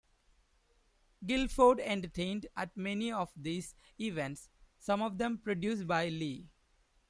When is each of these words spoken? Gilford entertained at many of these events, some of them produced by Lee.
Gilford 1.23 1.79
entertained 1.79 2.47
at 2.57 2.75
many 2.75 3.11
of 3.11 3.31
these 3.35 3.75
events, 3.99 4.49
some 4.79 4.99
of 5.03 5.19
them 5.19 5.37
produced 5.37 5.85
by 5.85 6.09
Lee. 6.09 6.49